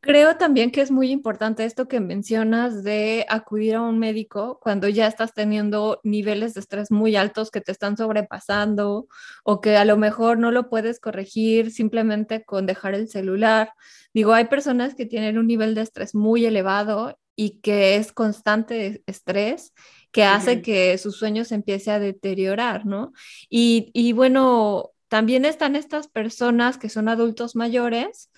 [0.00, 4.88] Creo también que es muy importante esto que mencionas de acudir a un médico cuando
[4.88, 9.06] ya estás teniendo niveles de estrés muy altos que te están sobrepasando
[9.44, 13.72] o que a lo mejor no lo puedes corregir simplemente con dejar el celular.
[14.12, 19.04] Digo, hay personas que tienen un nivel de estrés muy elevado y que es constante
[19.06, 19.72] estrés
[20.12, 23.12] que hace que su sueño se empiece a deteriorar, ¿no?
[23.48, 28.30] Y, y bueno, también están estas personas que son adultos mayores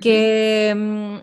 [0.00, 1.16] que mm,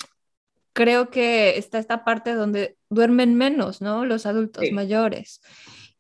[0.74, 4.06] creo que está esta parte donde duermen menos, ¿no?
[4.06, 5.42] Los adultos mayores.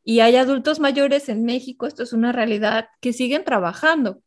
[0.03, 4.21] Y hay adultos mayores en México, esto es una realidad, que siguen trabajando,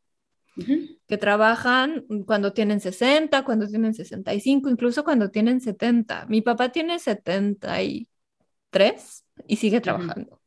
[1.08, 6.26] que trabajan cuando tienen 60, cuando tienen 65, incluso cuando tienen 70.
[6.26, 10.40] Mi papá tiene 73 y sigue trabajando.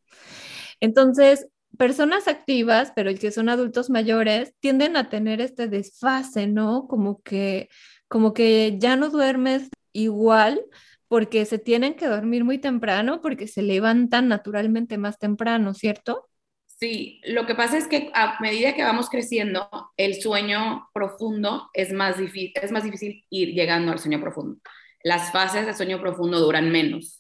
[0.80, 6.88] Entonces, personas activas, pero que son adultos mayores, tienden a tener este desfase, ¿no?
[6.88, 7.70] Como que,
[8.08, 10.62] como que ya no duermes igual
[11.08, 16.28] porque se tienen que dormir muy temprano porque se levantan naturalmente más temprano, ¿cierto?
[16.66, 21.94] Sí, lo que pasa es que a medida que vamos creciendo, el sueño profundo es
[21.94, 24.60] más difícil, es más difícil ir llegando al sueño profundo.
[25.02, 27.15] Las fases de sueño profundo duran menos.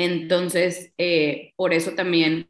[0.00, 2.46] Entonces, eh, por eso también,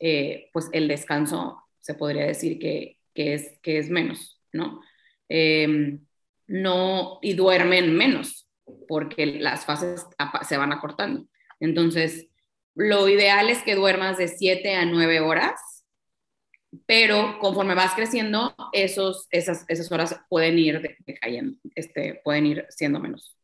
[0.00, 4.80] eh, pues el descanso se podría decir que, es, que es menos, ¿no?
[5.28, 6.00] Em,
[6.46, 8.48] no, y duermen menos,
[8.88, 10.06] porque las fases
[10.48, 11.26] se van acortando.
[11.60, 12.28] Entonces,
[12.74, 15.84] lo ideal es que duermas de 7 a 9 horas,
[16.86, 22.98] pero conforme vas creciendo, esos, esas, esas horas pueden ir decayendo, este, pueden ir siendo
[22.98, 23.36] menos.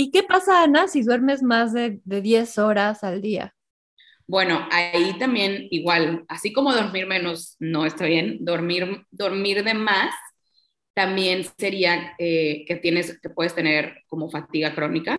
[0.00, 3.54] ¿Y qué pasa, Ana, si duermes más de, de 10 horas al día?
[4.26, 10.14] Bueno, ahí también igual, así como dormir menos no está bien, dormir, dormir de más
[10.94, 15.18] también sería eh, que tienes, que puedes tener como fatiga crónica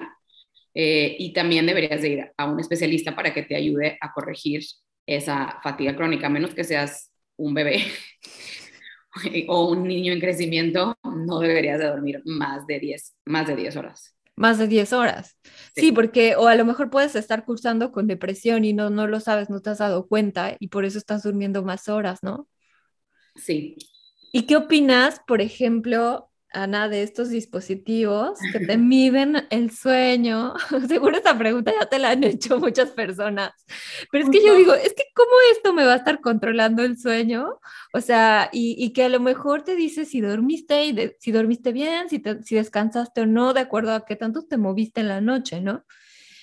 [0.73, 4.63] eh, y también deberías de ir a un especialista para que te ayude a corregir
[5.05, 7.83] esa fatiga crónica, a menos que seas un bebé
[9.47, 13.75] o un niño en crecimiento, no deberías de dormir más de 10, más de 10
[13.75, 14.15] horas.
[14.41, 15.37] Más de 10 horas.
[15.75, 15.91] Sí.
[15.91, 19.49] porque o a lo mejor puedes estar cursando con depresión y no, no lo sabes,
[19.49, 22.47] no te has dado cuenta y por eso estás durmiendo más horas, ¿no?
[23.35, 23.77] Sí,
[24.33, 30.53] ¿Y qué opinas, por ejemplo, Ana, de estos dispositivos que te miden el sueño?
[30.87, 33.51] Seguro esta pregunta ya te la han hecho muchas personas,
[34.11, 36.97] pero es que yo digo, es que ¿cómo esto me va a estar controlando el
[36.97, 37.59] sueño?
[37.93, 42.09] O sea, y, que a lo mejor te dice si dormiste y si dormiste bien,
[42.09, 45.61] si, si descansaste o no, de acuerdo a qué tanto te moviste en la noche,
[45.61, 45.85] ¿no?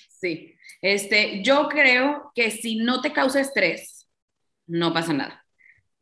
[0.09, 4.07] Sí, este, yo creo que si no te causa estrés,
[4.67, 5.45] no pasa nada.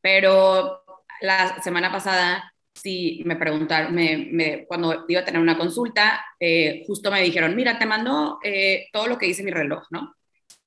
[0.02, 0.84] Pero
[1.22, 7.12] la semana pasada, sí, me preguntaron, me, cuando iba a tener una consulta, eh, justo
[7.12, 10.14] me dijeron, mira, te mando eh, todo lo que dice mi reloj, ¿no?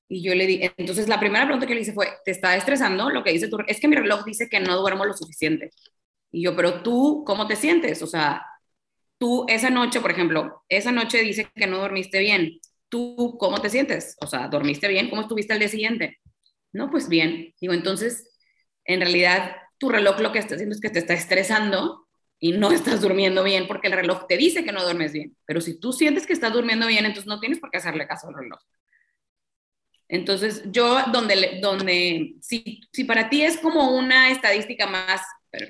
[0.07, 3.09] Y yo le di, entonces la primera pregunta que le hice fue, ¿te está estresando
[3.09, 5.71] lo que dice tu Es que mi reloj dice que no duermo lo suficiente.
[6.31, 8.01] Y yo, pero tú, ¿cómo te sientes?
[8.01, 8.45] O sea,
[9.17, 12.59] tú esa noche, por ejemplo, esa noche dice que no dormiste bien.
[12.89, 14.17] ¿Tú cómo te sientes?
[14.21, 15.09] O sea, ¿dormiste bien?
[15.09, 16.19] ¿Cómo estuviste al día siguiente?
[16.73, 17.53] No, pues bien.
[17.61, 18.29] Digo, entonces,
[18.85, 22.71] en realidad, tu reloj lo que está haciendo es que te está estresando y no
[22.71, 25.35] estás durmiendo bien porque el reloj te dice que no duermes bien.
[25.43, 28.27] Pero si tú sientes que estás durmiendo bien, entonces no tienes por qué hacerle caso
[28.27, 28.59] al reloj.
[30.07, 35.19] Entonces, yo, donde, donde si, si para ti es como una estadística más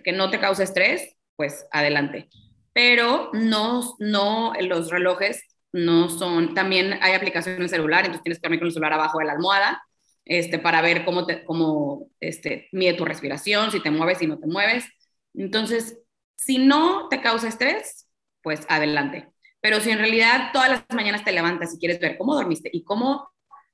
[0.04, 2.28] que no te causa estrés, pues adelante.
[2.74, 8.60] Pero no, no, los relojes no son, también hay aplicaciones celular, entonces tienes que dormir
[8.60, 9.82] con el celular abajo de la almohada
[10.26, 14.40] este, para ver cómo, te, cómo este, mide tu respiración, si te mueves, y no
[14.40, 14.86] te mueves.
[15.34, 16.00] Entonces,
[16.36, 18.08] si no te causa estrés,
[18.42, 19.30] pues adelante.
[19.62, 22.84] Pero si en realidad todas las mañanas te levantas y quieres ver cómo dormiste y
[22.84, 23.32] cómo,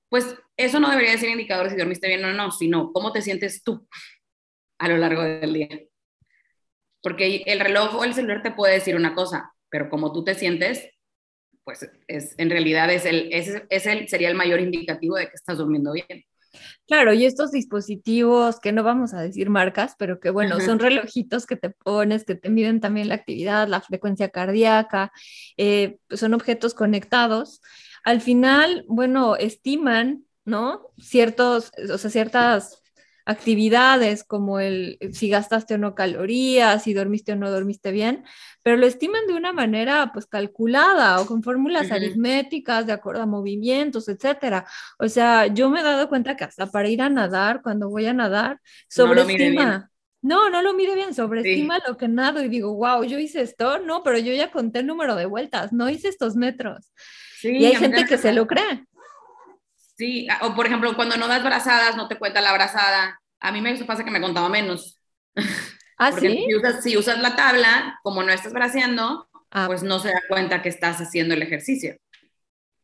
[0.09, 3.63] pues eso no debería ser indicador si dormiste bien o no, sino cómo te sientes
[3.63, 3.87] tú
[4.79, 5.69] a lo largo del día.
[7.01, 10.35] Porque el reloj o el celular te puede decir una cosa, pero como tú te
[10.35, 10.89] sientes,
[11.63, 15.57] pues es, en realidad es el, es, es sería el mayor indicativo de que estás
[15.57, 16.25] durmiendo bien.
[16.87, 21.45] Claro, y estos dispositivos que no vamos a decir marcas, pero que bueno, son relojitos
[21.45, 25.11] que te pones, que te miden también la actividad, la frecuencia cardíaca,
[25.57, 27.61] eh, son objetos conectados.
[28.03, 30.87] Al final, bueno, estiman, ¿no?
[30.97, 32.81] Ciertos, o sea, ciertas
[33.27, 38.23] actividades como el si gastaste o no calorías, si dormiste o no dormiste bien,
[38.63, 43.25] pero lo estiman de una manera pues calculada o con fórmulas aritméticas de acuerdo a
[43.25, 44.65] movimientos, etcétera.
[44.97, 48.05] O sea, yo me he dado cuenta que hasta para ir a nadar, cuando voy
[48.05, 49.91] a nadar, sobreestima.
[50.21, 53.79] No, no, lo mide bien, sobreestima lo que nado y digo, wow, yo hice esto,
[53.79, 56.93] no, pero yo ya conté el número de vueltas, no hice estos metros.
[57.43, 58.85] y hay gente que se lo cree.
[59.97, 63.19] Sí, o por ejemplo, cuando no das brazadas, no te cuenta la brazada.
[63.39, 64.99] A mí me pasa que me contaba menos.
[65.97, 66.45] ¿Ah, sí?
[66.81, 69.65] Si usas, la tabla, como no estás braceando, ah.
[69.65, 71.97] pues no se da cuenta que estás haciendo el ejercicio.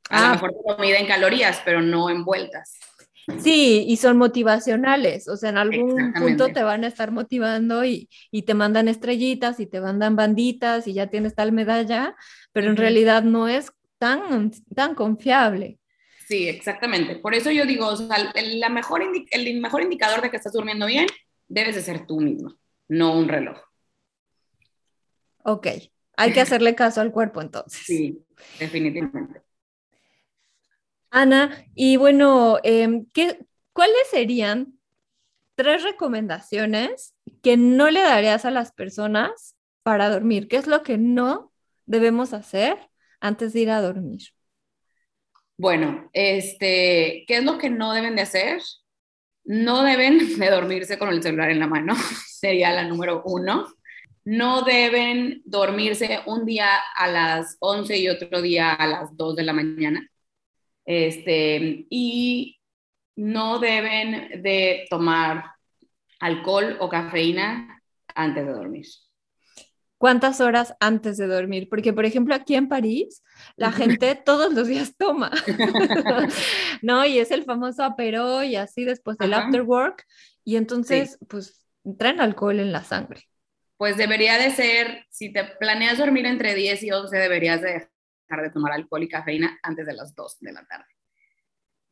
[0.10, 0.32] A lo ah.
[0.32, 2.80] mejor te lo mide en calorías, pero no en vueltas.
[3.40, 8.10] Sí, y son motivacionales, o sea, en algún punto te van a estar motivando y,
[8.46, 12.18] te mandan estrellitas y te mandan banditas y ya tienes tal medalla,
[12.52, 15.80] pero en realidad no es tan, tan confiable.
[16.28, 17.18] Sí, exactamente.
[17.18, 20.54] Por eso yo digo, o sea, el, la mejor el mejor indicador de que estás
[20.54, 21.08] durmiendo bien
[21.48, 22.56] debes de ser tú mismo,
[22.88, 23.58] no un reloj.
[25.44, 25.68] Ok,
[26.18, 27.82] hay que hacerle caso al cuerpo entonces.
[27.86, 28.24] Sí,
[28.60, 29.42] definitivamente.
[31.10, 33.06] Ana, y bueno, em,
[33.72, 34.80] ¿cuáles serían
[35.56, 40.48] tres recomendaciones que no le darías a las personas para dormir?
[40.48, 41.52] ¿Qué es lo que no
[41.86, 42.78] debemos hacer
[43.20, 44.22] antes de ir a dormir?
[45.58, 48.62] Bueno, este, ¿qué es lo que no deben de hacer?
[49.44, 51.96] No deben de dormirse con el celular en la mano,
[52.28, 53.68] sería la número uno.
[54.26, 59.44] No deben dormirse un día a las 11 y otro día a las 2 de
[59.44, 60.10] la mañana.
[60.86, 62.60] Este, y
[63.16, 65.46] no deben de tomar
[66.20, 67.82] alcohol o cafeína
[68.16, 68.86] antes de dormir.
[70.04, 71.70] ¿Cuántas horas antes de dormir?
[71.70, 73.24] Porque, por ejemplo, aquí en París,
[73.56, 75.32] la gente todos los días toma,
[76.82, 77.06] ¿no?
[77.06, 80.06] Y es el famoso apero y así después del after work.
[80.44, 81.66] Y entonces, pues,
[81.98, 83.30] traen alcohol en la sangre.
[83.78, 87.88] Pues debería de ser, si te planeas dormir entre 10 y 11, deberías de
[88.42, 90.86] de tomar alcohol y cafeína antes de las 2 de la tarde.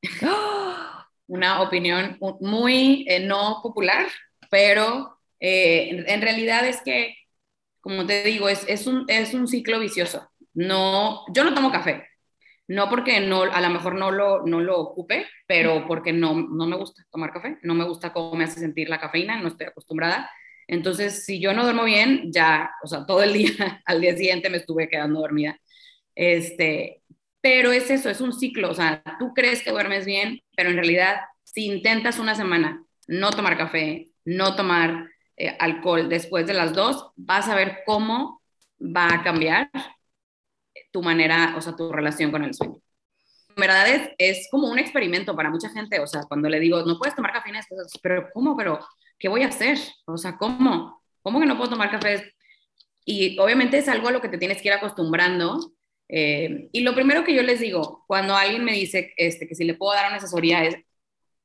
[1.27, 4.07] Una opinión muy eh, no popular,
[4.49, 7.15] pero eh, en, realidad es que,
[7.81, 10.29] como te digo, es, es, un, es un ciclo vicioso.
[10.53, 12.07] No, yo no tomo café,
[12.67, 16.67] no porque no, a lo mejor no lo, no lo ocupe, pero porque no, no
[16.67, 19.67] me gusta tomar café, no me gusta cómo me hace sentir la cafeína, no estoy
[19.67, 20.29] acostumbrada.
[20.67, 24.49] Entonces, si yo no duermo bien, ya, o sea, todo el día, al día siguiente
[24.49, 25.59] me estuve quedando dormida.
[26.15, 27.01] Este,
[27.41, 30.75] pero es eso, es un ciclo, o sea, tú crees que duermes bien, pero en
[30.75, 35.09] realidad si intentas una semana no tomar café, no tomar
[35.41, 38.43] eh, alcohol después de las dos, vas a ver cómo
[38.79, 39.71] va a cambiar
[40.91, 42.77] tu manera, o sea, tu relación con el sueño.
[43.49, 46.83] En verdad es, es como un experimento para mucha gente, o sea, cuando le digo,
[46.83, 47.51] no puedes tomar café,
[48.03, 48.55] pero ¿cómo?
[48.55, 48.79] Pero,
[49.17, 49.79] ¿qué voy a hacer?
[50.05, 51.01] O sea, ¿cómo?
[51.23, 52.33] ¿Cómo que no puedo tomar café?
[53.03, 55.73] Y obviamente es algo a lo que te tienes que ir acostumbrando,
[56.07, 59.63] eh, y lo primero que yo les digo, cuando alguien me dice este, que si
[59.63, 60.75] le puedo dar una asesoría es,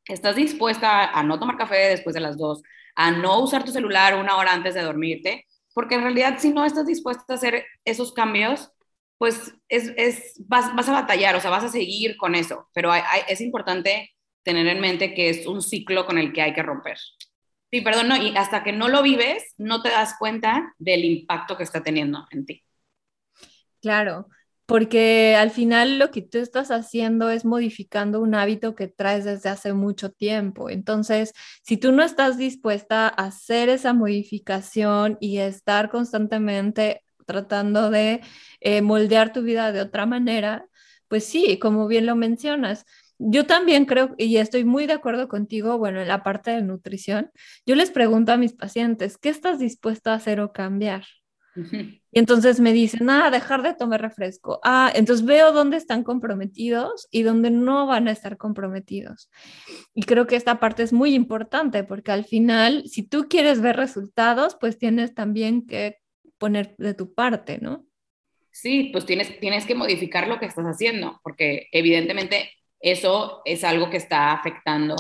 [0.07, 2.63] ¿estás dispuesta a no tomar café después de las dos?
[2.97, 5.47] A no usar tu celular una hora antes de dormirte?
[5.75, 8.73] Porque en realidad si no estás dispuesta a hacer esos cambios,
[9.19, 12.69] pues es, es vas, vas, a batallar, o sea, vas a seguir con eso.
[12.73, 12.91] Pero
[13.29, 14.11] es importante
[14.43, 16.99] tener en mente que es un ciclo con el que hay que romper.
[17.71, 21.57] Sí, perdón, no, y hasta que no lo vives, no te das cuenta del impacto
[21.57, 22.65] que está teniendo en ti.
[23.83, 24.29] Claro,
[24.67, 29.49] porque al final lo que tú estás haciendo es modificando un hábito que traes desde
[29.49, 30.71] hace mucho tiempo.
[30.71, 38.23] Entonces, si tú no estás dispuesta a hacer esa modificación y estar constantemente tratando de
[38.61, 40.67] eh, moldear tu vida de otra manera,
[41.09, 42.85] pues sí, como bien lo mencionas.
[43.19, 47.31] Yo también creo, y estoy muy de acuerdo contigo, bueno, en la parte de nutrición,
[47.67, 51.05] yo les pregunto a mis pacientes, ¿qué estás dispuesta a hacer o cambiar?
[51.57, 54.61] Y entonces me dicen, ah, dejar de tomar refresco.
[54.63, 59.31] Ah, entonces veo dónde están comprometidos y dónde no van a estar comprometidos.
[59.95, 63.77] Y creo que esta parte es muy importante porque al final, si tú quieres ver
[63.77, 65.99] resultados, pues tienes también que
[66.39, 67.87] poner de tu parte, ¿no?
[68.51, 73.91] Sí, pues tienes, tienes que modificar lo que estás haciendo, porque evidentemente eso es algo
[73.91, 74.97] que está afectando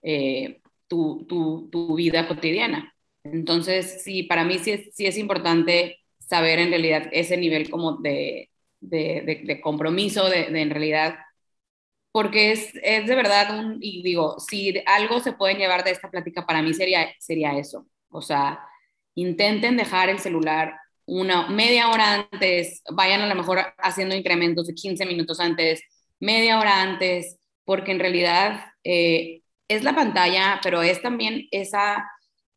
[0.00, 2.93] eh, tu, tu, tu vida cotidiana.
[3.24, 7.96] Entonces, sí, para mí sí es, sí es importante saber en realidad ese nivel como
[7.98, 11.16] de, de, compromiso, de, en realidad,
[12.12, 16.10] porque es, es, de verdad un, y digo, si algo se pueden llevar de esta
[16.10, 17.86] plática, para mí sería, sería eso.
[18.10, 18.60] O sea,
[19.14, 20.74] intenten dejar el celular
[21.06, 25.82] una media hora antes, vayan a lo mejor haciendo incrementos de 15 minutos antes,
[26.20, 32.04] media hora antes, porque en realidad eh, es la pantalla, pero es también esa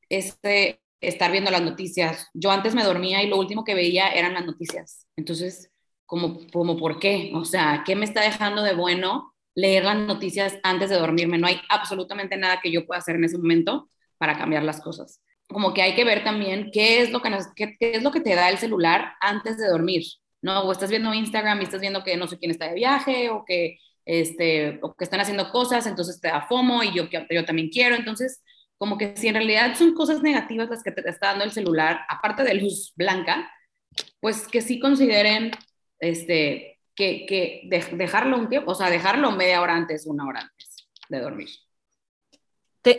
[0.09, 2.27] este, estar viendo las noticias.
[2.33, 5.05] Yo antes me dormía y lo último que veía eran las noticias.
[5.15, 5.71] Entonces,
[6.05, 7.31] como, como ¿por qué?
[7.35, 11.37] O sea, ¿qué me está dejando de bueno leer las noticias antes de dormirme?
[11.37, 15.21] No hay absolutamente nada que yo pueda hacer en ese momento para cambiar las cosas.
[15.47, 17.31] Como que hay que ver también qué es lo que,
[17.79, 20.03] es lo que te da el celular antes de dormir.
[20.41, 20.61] ¿no?
[20.61, 23.43] O estás viendo Instagram y estás viendo que no sé quién está de viaje o
[23.45, 27.69] que, este, o que están haciendo cosas, entonces te da FOMO y yo, yo también
[27.69, 27.95] quiero.
[27.95, 28.41] Entonces,
[28.77, 32.01] como que si en realidad son cosas negativas las que te está dando el celular,
[32.09, 33.51] aparte de luz blanca,
[34.19, 35.51] pues que sí consideren
[35.99, 40.89] este, que, que dejarlo un tiempo, o sea, dejarlo media hora antes, una hora antes
[41.09, 41.49] de dormir.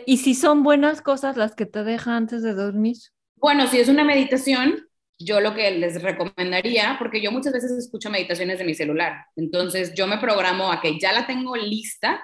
[0.05, 2.97] ¿Y si son buenas cosas las que te deja antes de dormir?
[3.35, 8.09] Bueno, si es una meditación, yo lo que les recomendaría, porque yo muchas veces escucho
[8.09, 12.21] meditaciones de mi celular, entonces yo me programo a que ya la tengo lista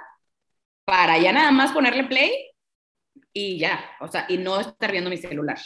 [0.86, 2.32] para ya nada más ponerle play
[3.36, 5.60] y ya, o sea, y no estar viendo mi celular.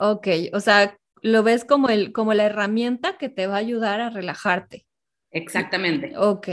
[0.00, 4.00] Ok, o sea, lo ves como, el, como la herramienta que te va a ayudar
[4.00, 4.86] a relajarte.
[5.30, 6.16] Exactamente.
[6.16, 6.48] Ok.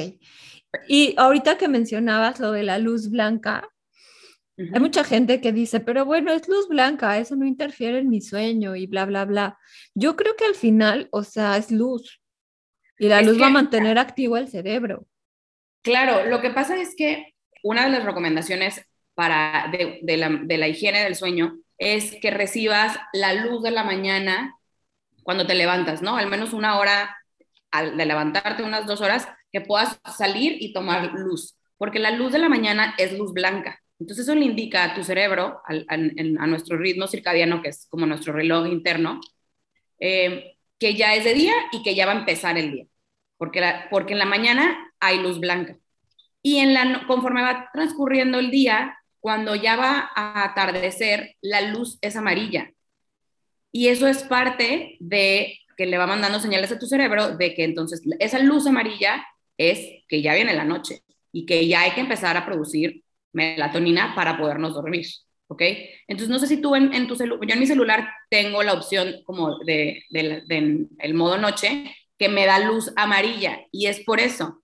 [0.89, 3.69] Y ahorita que mencionabas lo de la luz blanca,
[4.57, 8.19] hay mucha gente que dice, pero bueno, es luz blanca, eso no interfiere en mi
[8.19, 9.57] sueño y bla, bla, bla.
[9.95, 12.21] Yo creo que al final, o sea, es luz
[12.99, 15.07] y la luz va a mantener activo el cerebro.
[15.81, 17.33] Claro, lo que pasa es que
[17.63, 18.85] una de las recomendaciones
[19.15, 23.83] para de, la, de la higiene del sueño es que recibas la luz de la
[23.83, 24.57] mañana
[25.23, 26.17] cuando te levantas, ¿no?
[26.17, 27.17] Al menos una hora
[27.81, 32.39] de levantarte, unas dos horas, que puedas salir y tomar luz, porque la luz de
[32.39, 33.79] la mañana es luz blanca.
[33.99, 35.97] Entonces eso le indica a tu cerebro, a,
[36.47, 39.21] nuestro ritmo circadiano, que es como nuestro reloj interno,
[39.99, 42.85] eh, que ya es de día y que ya va a empezar el día,
[43.37, 45.77] porque, porque en la mañana hay luz blanca.
[46.41, 51.97] Y en la, conforme va transcurriendo el día, cuando ya va a atardecer, la luz
[52.01, 52.73] es amarilla.
[53.71, 57.63] Y eso es parte de que le va mandando señales a tu cerebro de que
[57.63, 59.25] entonces esa luz amarilla
[59.57, 63.01] es que ya viene la noche y que ya hay que empezar a producir
[63.31, 65.05] melatonina para podernos dormir,
[65.47, 65.61] ¿ok?
[66.09, 69.23] Entonces, no sé si tú en, tu celular, yo en mi celular tengo la opción
[69.23, 74.62] como de, el modo noche que me da luz amarilla y es por eso,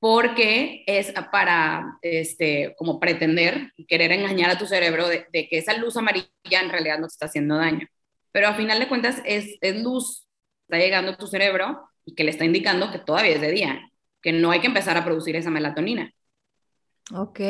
[0.00, 5.96] porque es para, este, como pretender querer engañar a tu cerebro de, que esa luz
[5.96, 7.88] amarilla en realidad no te está haciendo daño.
[8.30, 10.28] Pero a final de cuentas es, es luz,
[10.62, 13.90] está llegando a tu cerebro y que le está indicando que todavía es de día,
[14.22, 16.12] que no hay que empezar a producir esa melatonina.
[17.12, 17.40] Ok.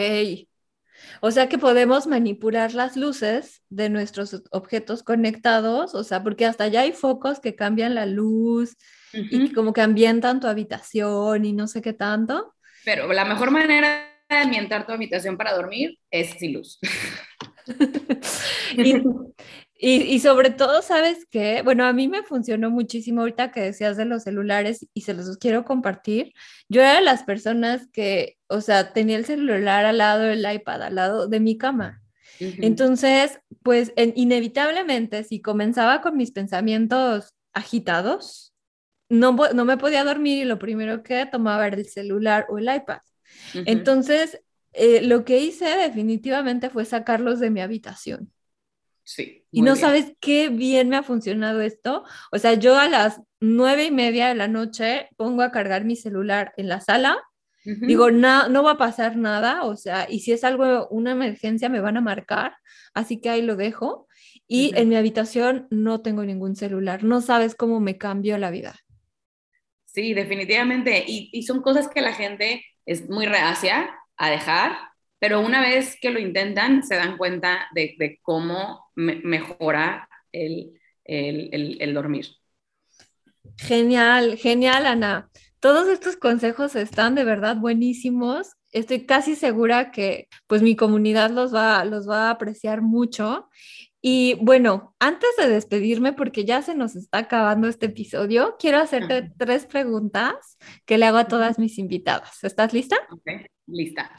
[1.20, 6.66] O sea que podemos manipular las luces de nuestros objetos conectados, o sea, porque hasta
[6.68, 8.76] ya hay focos que cambian la luz
[9.12, 12.54] y como que ambientan tu habitación y no sé qué tanto.
[12.84, 16.78] Pero la mejor manera de ambientar tu habitación para dormir es sin luz.
[18.76, 21.62] y, y, sobre todo, ¿sabes qué?
[21.62, 25.36] Bueno, a mí me funcionó muchísimo ahorita que decías de los celulares y se los
[25.38, 26.32] quiero compartir.
[26.68, 30.82] Yo era de las personas que, o sea, tenía el celular al lado del iPad,
[30.82, 32.02] al lado de mi cama.
[32.40, 38.47] Entonces, pues inevitablemente, si comenzaba con mis pensamientos agitados,
[39.08, 42.74] no, no me podía dormir y lo primero que tomaba era el celular o el
[42.74, 43.00] iPad.
[43.54, 44.40] Entonces,
[44.72, 48.32] eh, lo que hice definitivamente fue sacarlos de mi habitación.
[49.04, 49.46] Sí.
[49.50, 52.04] Y no sabes qué bien me ha funcionado esto.
[52.30, 55.96] O sea, yo a las nueve y media de la noche pongo a cargar mi
[55.96, 57.18] celular en la sala.
[57.64, 59.64] Digo, no, no va a pasar nada.
[59.64, 62.56] O sea, y si es algo, una emergencia, me van a marcar.
[62.94, 64.06] Así que ahí lo dejo.
[64.46, 67.04] Y en mi habitación no tengo ningún celular.
[67.04, 68.74] No sabes cómo me cambió la vida.
[69.98, 71.02] Sí, definitivamente.
[71.08, 74.78] Y, son cosas que la gente es muy reacia a dejar
[75.18, 80.70] pero una vez que lo intentan, se dan cuenta de, cómo mejora el,
[81.92, 82.28] dormir.
[83.56, 85.28] Genial, genial, Ana.
[85.58, 88.52] Todos estos consejos están de verdad buenísimos.
[88.72, 93.48] Estoy casi segura que pues mi comunidad los va, los va a apreciar mucho.
[94.00, 99.32] Y bueno, antes de despedirme, porque ya se nos está acabando este episodio, quiero hacerte
[99.36, 102.44] tres preguntas que le hago a todas mis invitadas.
[102.44, 102.96] ¿Estás lista?
[103.10, 103.28] Ok,
[103.66, 104.14] lista.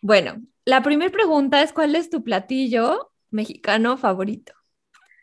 [0.00, 4.52] Bueno, la primera pregunta es, ¿cuál es tu platillo mexicano favorito?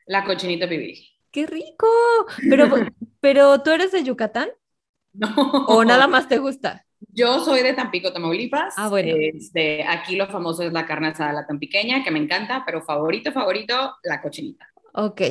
[0.05, 0.97] La cochinita pibil.
[1.31, 1.87] ¡Qué rico!
[2.49, 2.67] Pero,
[3.19, 4.49] pero ¿tú eres de Yucatán?
[5.13, 5.35] No.
[5.67, 6.85] ¿O nada más te gusta?
[7.13, 8.73] Yo soy de Tampico, Tamaulipas.
[8.77, 9.15] Ah, bueno.
[9.17, 13.31] Este, aquí lo famoso es la carne asada, la tampiqueña, que me encanta, pero favorito,
[13.31, 14.67] favorito, la cochinita.
[14.93, 15.21] Ok.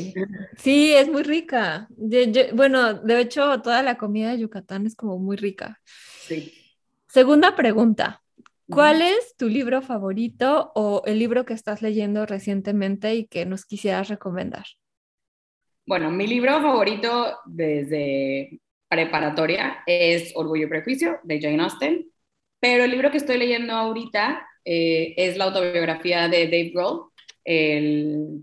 [0.57, 1.89] Sí, es muy rica.
[2.55, 5.81] bueno, de hecho, toda la comida de Yucatán es como muy rica.
[5.85, 6.55] Sí.
[7.09, 8.23] Segunda pregunta.
[8.71, 13.65] ¿Cuál es tu libro favorito o el libro que estás leyendo recientemente y que nos
[13.65, 14.67] quisieras recomendar?
[15.87, 22.07] Bueno, mi libro favorito desde preparatoria es Orgullo y Prejuicio de Jane Austen,
[22.61, 27.11] pero el libro que estoy leyendo ahorita eh, es la autobiografía de Dave Grohl,
[27.45, 28.43] el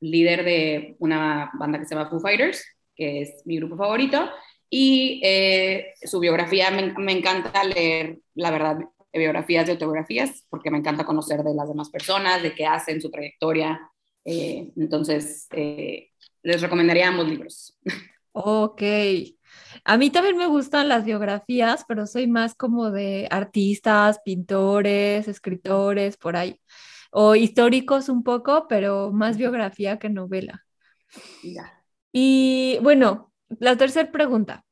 [0.00, 4.30] líder de una banda que se llama Foo Fighters, que es mi grupo favorito,
[4.70, 8.78] y eh, su biografía me, me, encanta leer, la verdad,
[9.12, 13.10] biografías y autobiografías, porque me encanta conocer de las demás personas, de qué hacen, su
[13.10, 13.80] trayectoria.
[14.24, 17.76] Eh, entonces, les recomendaría ambos libros.
[18.38, 18.82] Ok.
[19.84, 26.16] A mí también me gustan las biografías, pero soy más como de artistas, pintores, escritores,
[26.16, 26.60] por ahí.
[27.10, 30.64] O históricos un poco, pero más biografía que novela.
[32.12, 34.64] Y bueno, la tercera pregunta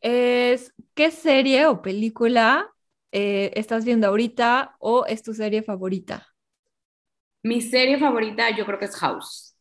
[0.00, 2.72] es, ¿qué serie o película
[3.12, 6.26] eh, estás viendo ahorita o es tu serie favorita?
[7.42, 9.56] Mi serie favorita yo creo que es House.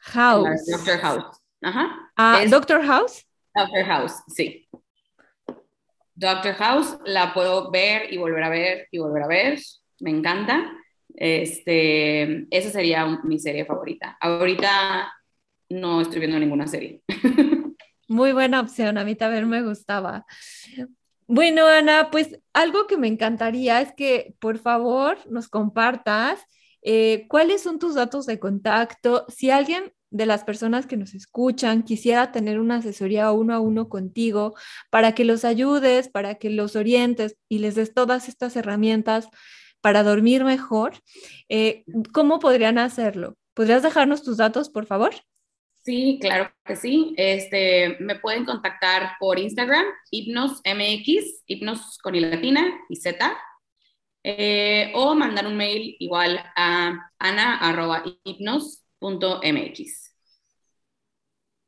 [0.00, 0.66] House.
[0.70, 1.39] Doctor House.
[1.62, 2.12] Ajá.
[2.16, 3.26] Ah, Doctor House.
[3.54, 4.68] Doctor House, sí.
[6.14, 9.58] Doctor House la puedo ver y volver a ver y volver a ver.
[10.00, 10.72] Me encanta.
[11.14, 14.16] Este, esa sería mi serie favorita.
[14.20, 15.12] Ahorita
[15.68, 17.02] no estoy viendo ninguna serie.
[18.08, 20.26] Muy buena opción, a mí también me gustaba.
[21.26, 26.40] Bueno, Ana, pues algo que me encantaría es que por favor nos compartas
[26.82, 29.26] eh, cuáles son tus datos de contacto.
[29.28, 33.88] Si alguien de las personas que nos escuchan quisiera tener una asesoría uno a uno
[33.88, 34.54] contigo
[34.90, 39.28] para que los ayudes, para que los orientes y les des todas estas herramientas
[39.80, 40.94] para dormir mejor,
[41.48, 43.36] eh, ¿cómo podrían hacerlo?
[43.54, 45.14] ¿Podrías dejarnos tus datos, por favor?
[45.82, 47.14] Sí, claro que sí.
[47.16, 53.38] Este, me pueden contactar por Instagram, hipnosmx, hipnos y latina y z,
[54.22, 57.10] eh, o mandar un mail igual a
[59.00, 60.14] ana.hipnos.mx.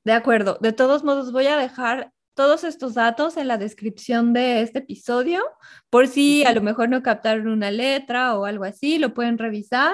[0.05, 0.59] De acuerdo.
[0.61, 5.43] De todos modos, voy a dejar todos estos datos en la descripción de este episodio,
[5.91, 9.93] por si a lo mejor no captaron una letra o algo así, lo pueden revisar.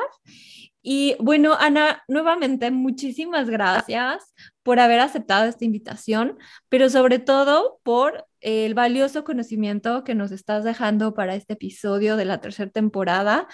[0.81, 4.33] Y bueno, Ana, nuevamente muchísimas gracias
[4.63, 10.65] por haber aceptado esta invitación, pero sobre todo por el valioso conocimiento que nos estás
[10.65, 13.49] dejando para este episodio de la tercera temporada.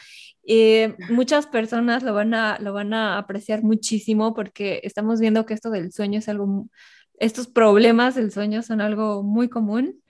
[0.47, 5.55] Eh, muchas personas lo van, a, lo van a apreciar muchísimo porque estamos viendo que
[5.55, 6.69] esto del sueño es algo,
[7.19, 10.01] estos problemas del sueño son algo muy común.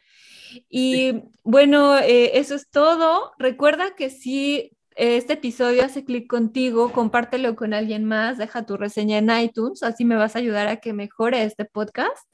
[0.68, 3.32] Y bueno, eh, eso es todo.
[3.38, 9.18] Recuerda que si este episodio hace clic contigo, compártelo con alguien más, deja tu reseña
[9.18, 12.28] en iTunes, así me vas a ayudar a que mejore este podcast.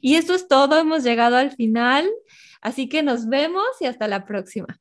[0.00, 2.08] Y eso es todo, hemos llegado al final,
[2.60, 4.80] así que nos vemos y hasta la próxima.